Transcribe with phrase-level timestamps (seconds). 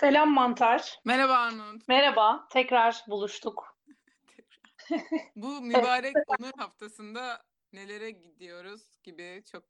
[0.00, 1.00] Selam Mantar.
[1.04, 1.88] Merhaba Armut.
[1.88, 3.76] Merhaba, tekrar buluştuk.
[5.36, 9.62] Bu mübarek onur haftasında nelere gidiyoruz gibi çok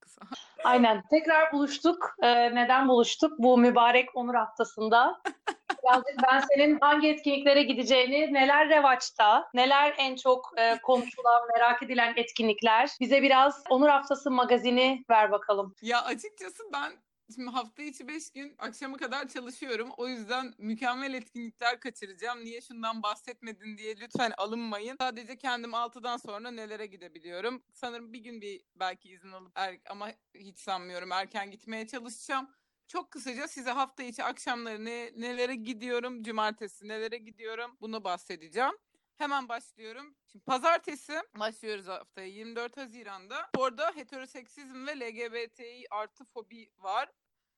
[0.00, 0.20] kısa.
[0.64, 2.14] Aynen, tekrar buluştuk.
[2.22, 3.38] Ee, neden buluştuk?
[3.38, 5.22] Bu mübarek Onur Haftası'nda.
[5.82, 12.12] Birazcık ben senin hangi etkinliklere gideceğini, neler revaçta, neler en çok e, konuşulan, merak edilen
[12.16, 12.90] etkinlikler.
[13.00, 15.74] Bize biraz Onur Haftası magazini ver bakalım.
[15.82, 16.92] Ya açıkçası ben
[17.34, 19.90] şimdi hafta içi 5 gün akşama kadar çalışıyorum.
[19.96, 22.44] O yüzden mükemmel etkinlikler kaçıracağım.
[22.44, 24.96] Niye şundan bahsetmedin diye lütfen alınmayın.
[25.00, 27.62] Sadece kendim 6'dan sonra nelere gidebiliyorum.
[27.72, 32.48] Sanırım bir gün bir belki izin alıp er, ama hiç sanmıyorum erken gitmeye çalışacağım.
[32.88, 38.72] Çok kısaca size hafta içi akşamları ne, nelere gidiyorum, cumartesi nelere gidiyorum bunu bahsedeceğim.
[39.18, 40.14] Hemen başlıyorum.
[40.32, 43.48] Şimdi pazartesi başlıyoruz haftaya 24 Haziran'da.
[43.56, 47.12] Orada heteroseksizm ve LGBTİ artı fobi var.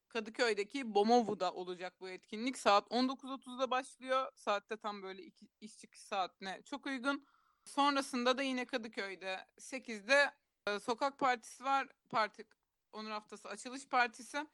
[0.09, 2.59] Kadıköy'deki Bomovu'da olacak bu etkinlik.
[2.59, 4.33] Saat 19.30'da başlıyor.
[4.35, 7.27] Saatte tam böyle iki, iş çıkış saatine çok uygun.
[7.65, 10.31] Sonrasında da yine Kadıköy'de 8'de
[10.67, 11.89] e, sokak partisi var.
[12.09, 12.45] Parti
[12.93, 14.47] Onur Haftası açılış partisi.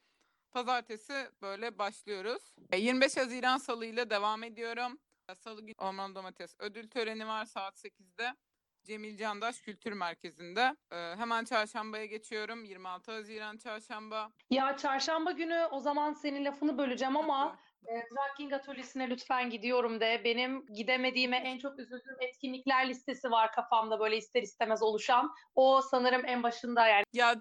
[0.51, 2.55] Pazartesi böyle başlıyoruz.
[2.73, 4.99] 25 Haziran Salı ile devam ediyorum.
[5.35, 8.35] Salı günü Orman Domates ödül töreni var saat 8'de.
[8.83, 10.75] Cemil Candaş Kültür Merkezi'nde.
[10.91, 12.65] Ee, hemen çarşambaya geçiyorum.
[12.65, 14.31] 26 Haziran çarşamba.
[14.49, 20.21] Ya çarşamba günü o zaman senin lafını böleceğim ama e, Atölyesi'ne lütfen gidiyorum de.
[20.23, 25.33] Benim gidemediğime en çok üzüldüğüm etkinlikler listesi var kafamda böyle ister istemez oluşan.
[25.55, 27.03] O sanırım en başında yani.
[27.13, 27.35] Ya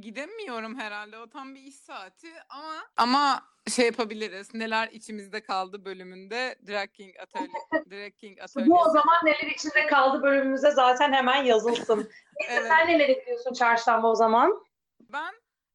[0.00, 1.18] gidemiyorum herhalde.
[1.18, 4.54] O tam bir iş saati ama ama şey yapabiliriz.
[4.54, 7.48] Neler içimizde kaldı bölümünde Drag King Atölye
[7.90, 8.70] Drag King Atölyesi.
[8.70, 12.10] Bu o zaman neler içinde kaldı bölümümüze zaten hemen yazılsın.
[12.48, 12.66] Evet.
[12.68, 14.64] sen neler yapıyorsun çarşamba o zaman?
[15.00, 15.34] Ben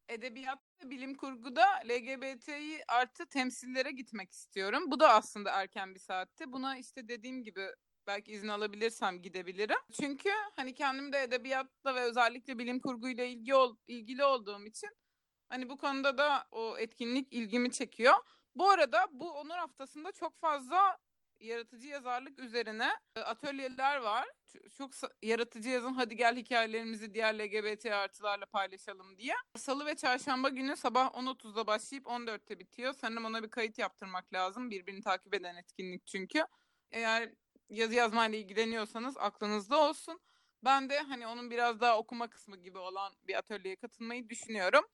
[0.09, 4.83] edebiyat ve bilim kurguda LGBTİ artı temsillere gitmek istiyorum.
[4.87, 6.51] Bu da aslında erken bir saatte.
[6.51, 7.67] Buna işte dediğim gibi
[8.07, 9.77] belki izin alabilirsem gidebilirim.
[10.01, 14.89] Çünkü hani kendim de edebiyatla ve özellikle bilim kurguyla ilgi ol, ilgili olduğum için
[15.51, 18.13] hani bu konuda da o etkinlik ilgimi çekiyor.
[18.55, 20.97] Bu arada bu Onur Haftası'nda çok fazla
[21.39, 24.27] yaratıcı yazarlık üzerine e, atölyeler var.
[24.77, 24.91] Çok
[25.21, 29.35] yaratıcı yazın hadi gel hikayelerimizi diğer LGBT artılarla paylaşalım diye.
[29.57, 32.93] Salı ve çarşamba günü sabah 10.30'da başlayıp 14'te bitiyor.
[32.93, 34.71] Sanırım ona bir kayıt yaptırmak lazım.
[34.71, 36.45] Birbirini takip eden etkinlik çünkü.
[36.91, 37.29] Eğer
[37.69, 40.19] yazı yazmayla ilgileniyorsanız aklınızda olsun.
[40.63, 44.85] Ben de hani onun biraz daha okuma kısmı gibi olan bir atölyeye katılmayı düşünüyorum.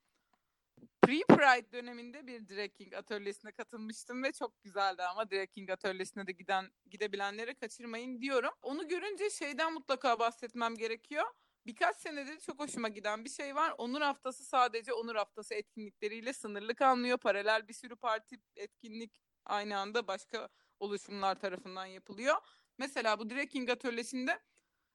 [1.01, 7.55] Pre-Pride döneminde bir Drag atölyesine katılmıştım ve çok güzeldi ama Drag atölyesine de giden gidebilenleri
[7.55, 8.51] kaçırmayın diyorum.
[8.61, 11.25] Onu görünce şeyden mutlaka bahsetmem gerekiyor.
[11.65, 13.73] Birkaç senedir çok hoşuma giden bir şey var.
[13.77, 17.17] Onur Haftası sadece Onur Haftası etkinlikleriyle sınırlı kalmıyor.
[17.17, 20.49] Paralel bir sürü parti etkinlik aynı anda başka
[20.79, 22.35] oluşumlar tarafından yapılıyor.
[22.77, 24.39] Mesela bu Drag King atölyesinde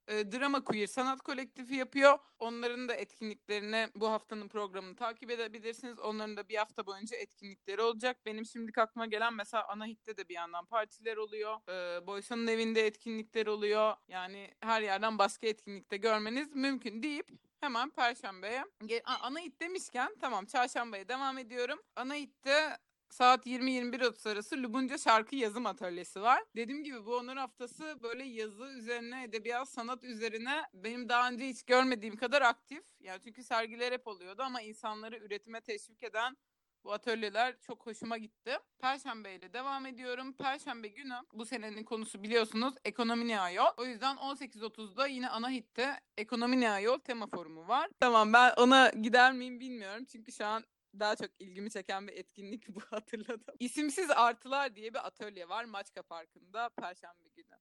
[0.09, 2.19] e, Drama Queer sanat kolektifi yapıyor.
[2.39, 5.99] Onların da etkinliklerini bu haftanın programını takip edebilirsiniz.
[5.99, 8.27] Onların da bir hafta boyunca etkinlikleri olacak.
[8.27, 11.69] Benim şimdi aklıma gelen mesela Anahit'te de bir yandan partiler oluyor.
[11.69, 13.95] E, Boysa'nın evinde etkinlikler oluyor.
[14.09, 17.29] Yani her yerden başka etkinlikte görmeniz mümkün deyip
[17.61, 18.65] hemen Perşembe'ye.
[19.05, 21.79] Aa, Anahit demişken tamam Çarşamba'ya devam ediyorum.
[21.97, 22.79] Anahit'te
[23.13, 26.43] saat 20-21.30 arası Lubunca Şarkı Yazım Atölyesi var.
[26.57, 31.63] Dediğim gibi bu Onur Haftası böyle yazı üzerine, edebiyat, sanat üzerine benim daha önce hiç
[31.63, 32.85] görmediğim kadar aktif.
[33.01, 36.37] Yani çünkü sergiler hep oluyordu ama insanları üretime teşvik eden
[36.85, 38.59] bu atölyeler çok hoşuma gitti.
[38.79, 40.33] Perşembe ile devam ediyorum.
[40.33, 43.67] Perşembe günü bu senenin konusu biliyorsunuz ekonomi ne ayol.
[43.77, 47.91] O yüzden 18.30'da yine ana hitte ekonomi ne ayol tema forumu var.
[48.01, 50.05] Tamam ben ona gider miyim bilmiyorum.
[50.05, 50.65] Çünkü şu an
[51.01, 53.55] daha çok ilgimi çeken bir etkinlik bu hatırladım.
[53.59, 57.57] İsimsiz Artılar diye bir atölye var Maçka Parkı'nda Perşembe günü.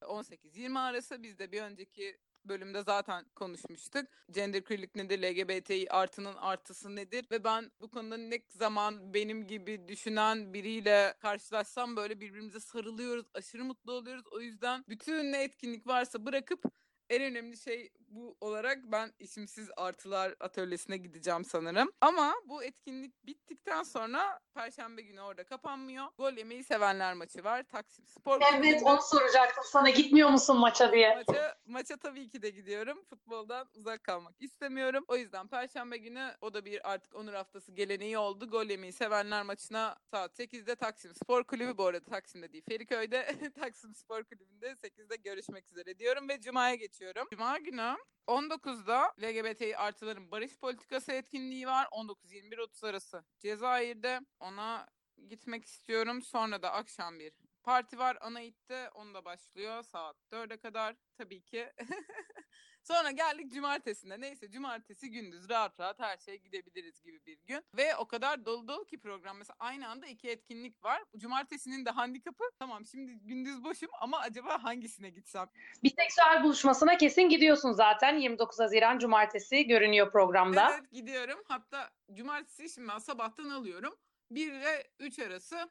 [0.00, 4.06] 18-20 arası biz de bir önceki bölümde zaten konuşmuştuk.
[4.30, 9.88] Gender queerlik nedir, LGBTİ artının artısı nedir ve ben bu konuda ne zaman benim gibi
[9.88, 14.24] düşünen biriyle karşılaşsam böyle birbirimize sarılıyoruz, aşırı mutlu oluyoruz.
[14.30, 16.64] O yüzden bütün ne etkinlik varsa bırakıp
[17.10, 21.92] en önemli şey bu olarak ben isimsiz artılar atölyesine gideceğim sanırım.
[22.00, 26.06] Ama bu etkinlik bittikten sonra Perşembe günü orada kapanmıyor.
[26.18, 27.62] Gol yemeyi sevenler maçı var.
[27.62, 31.24] Taksim Spor Evet onu soracaktım sana gitmiyor musun maça diye.
[31.28, 33.04] Maça, maça tabii ki de gidiyorum.
[33.04, 35.04] Futboldan uzak kalmak istemiyorum.
[35.08, 38.50] O yüzden Perşembe günü o da bir artık Onur Haftası geleneği oldu.
[38.50, 41.78] Gol yemeyi sevenler maçına saat 8'de Taksim Spor Kulübü.
[41.78, 43.26] Bu arada Taksim'de değil Feriköy'de
[43.60, 47.28] Taksim Spor Kulübü'nde 8'de görüşmek üzere diyorum ve Cuma'ya geçiyorum.
[47.32, 47.96] Cuma günü
[48.26, 51.88] 19'da LGBTİ artıların barış politikası etkinliği var.
[51.92, 54.20] 19-21-30 arası Cezayir'de.
[54.40, 54.88] Ona
[55.28, 56.22] gitmek istiyorum.
[56.22, 57.32] Sonra da akşam bir
[57.62, 58.90] parti var Anait'te.
[58.90, 61.72] Onda başlıyor saat 4'e kadar tabii ki.
[62.88, 64.20] Sonra geldik cumartesine.
[64.20, 67.64] Neyse cumartesi gündüz rahat rahat her şeye gidebiliriz gibi bir gün.
[67.76, 69.38] Ve o kadar dolu dolu ki program.
[69.38, 71.02] Mesela aynı anda iki etkinlik var.
[71.16, 72.44] Cumartesinin de handikapı.
[72.58, 75.48] Tamam şimdi gündüz boşum ama acaba hangisine gitsem?
[75.82, 78.16] Biseksüel buluşmasına kesin gidiyorsun zaten.
[78.16, 80.70] 29 Haziran Cumartesi görünüyor programda.
[80.74, 81.42] Evet gidiyorum.
[81.48, 83.94] Hatta cumartesi şimdi ben sabahtan alıyorum.
[84.30, 85.70] 1 ile 3 arası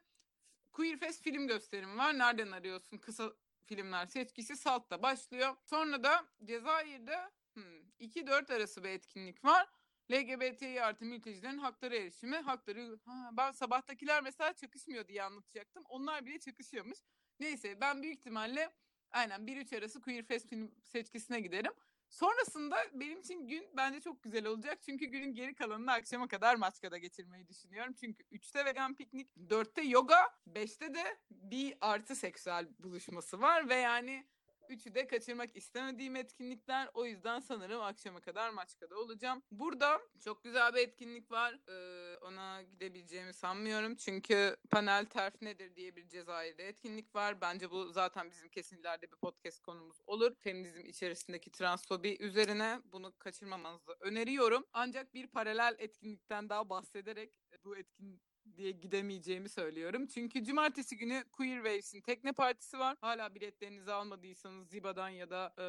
[0.72, 2.18] Queer Fest film gösterimi var.
[2.18, 2.98] Nereden arıyorsun?
[2.98, 3.32] Kısa
[3.66, 5.56] filmler seçkisi Salt'ta başlıyor.
[5.64, 9.68] Sonra da Cezayir'de hmm, 2-4 arası bir etkinlik var.
[10.12, 12.36] LGBTİ artı mültecilerin hakları erişimi.
[12.36, 15.84] Hakları ha, ben sabahtakiler mesela çakışmıyor diye anlatacaktım.
[15.88, 16.98] Onlar bile çakışıyormuş.
[17.40, 18.72] Neyse ben büyük ihtimalle
[19.10, 21.72] aynen 1-3 arası Queer Fest film seçkisine giderim.
[22.16, 24.78] Sonrasında benim için gün bence çok güzel olacak.
[24.82, 27.94] Çünkü günün geri kalanını akşama kadar Maçka'da geçirmeyi düşünüyorum.
[28.00, 33.68] Çünkü 3'te vegan piknik, 4'te yoga, 5'te de bir artı seksüel buluşması var.
[33.68, 34.26] Ve yani
[34.70, 36.88] üçü de kaçırmak istemediğim etkinlikler.
[36.94, 39.42] O yüzden sanırım akşama kadar Maçka'da olacağım.
[39.50, 41.58] Burada çok güzel bir etkinlik var.
[41.68, 43.96] Ee, ona gidebileceğimi sanmıyorum.
[43.96, 47.40] Çünkü panel terf nedir diye bir Cezayir'de etkinlik var.
[47.40, 50.34] Bence bu zaten bizim kesin ileride bir podcast konumuz olur.
[50.34, 54.66] Feminizm içerisindeki transfobi üzerine bunu kaçırmamanızı öneriyorum.
[54.72, 57.32] Ancak bir paralel etkinlikten daha bahsederek
[57.64, 60.06] bu etkinlik diye gidemeyeceğimi söylüyorum.
[60.06, 62.96] Çünkü cumartesi günü Queer Waves'in tekne partisi var.
[63.00, 65.66] Hala biletlerinizi almadıysanız Ziba'dan ya da e,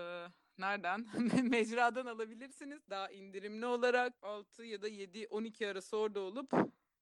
[0.62, 1.06] nereden?
[1.50, 2.90] Mecradan alabilirsiniz.
[2.90, 6.52] Daha indirimli olarak 6 ya da 7 12 arası orada olup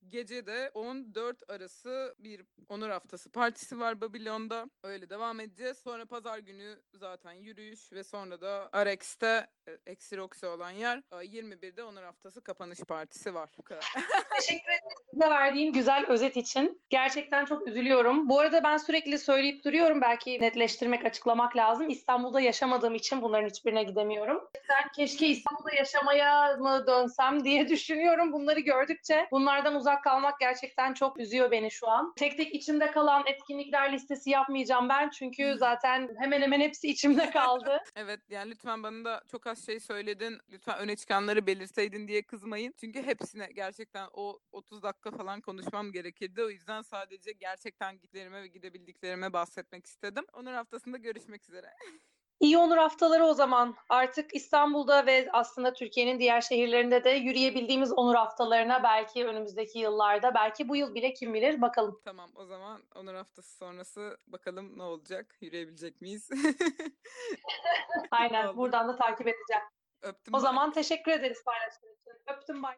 [0.09, 4.65] Gece de 14 arası bir onur haftası partisi var Babilon'da.
[4.83, 5.77] Öyle devam edeceğiz.
[5.77, 10.97] Sonra pazar günü zaten yürüyüş ve sonra da Arex'te e, Eksi Roxy olan yer.
[10.97, 13.49] e, 21'de onur haftası kapanış partisi var.
[13.57, 13.93] Bu kadar.
[14.39, 16.81] Teşekkür ederim bize verdiğin güzel özet için.
[16.89, 18.29] Gerçekten çok üzülüyorum.
[18.29, 20.01] Bu arada ben sürekli söyleyip duruyorum.
[20.01, 21.89] Belki netleştirmek, açıklamak lazım.
[21.89, 24.49] İstanbul'da yaşamadığım için bunların hiçbirine gidemiyorum.
[24.69, 29.27] Ben keşke İstanbul'da yaşamaya mı dönsem diye düşünüyorum bunları gördükçe.
[29.31, 32.13] Bunlardan uzak kalmak gerçekten çok üzüyor beni şu an.
[32.15, 35.09] Tek tek içimde kalan etkinlikler listesi yapmayacağım ben.
[35.09, 37.79] Çünkü zaten hemen hemen hepsi içimde kaldı.
[37.95, 40.39] Evet yani lütfen bana da çok az şey söyledin.
[40.51, 42.73] Lütfen öne çıkanları belirseydin diye kızmayın.
[42.79, 46.43] Çünkü hepsine gerçekten o 30 dakika falan konuşmam gerekirdi.
[46.43, 50.25] O yüzden sadece gerçekten gitlerime ve gidebildiklerime bahsetmek istedim.
[50.33, 51.73] Onur haftasında görüşmek üzere.
[52.39, 53.75] İyi Onur haftaları o zaman.
[53.89, 60.69] Artık İstanbul'da ve aslında Türkiye'nin diğer şehirlerinde de yürüyebildiğimiz Onur haftalarına belki önümüzdeki yıllarda, belki
[60.69, 62.01] bu yıl bile kim bilir bakalım.
[62.05, 65.37] Tamam o zaman Onur haftası sonrası bakalım ne olacak?
[65.41, 66.29] Yürüyebilecek miyiz?
[68.11, 69.63] Aynen buradan da takip edeceğim.
[70.01, 70.33] Öptüm.
[70.33, 70.41] O bye.
[70.41, 72.13] zaman teşekkür ederiz paylaştığın için.
[72.27, 72.75] Öptüm bay.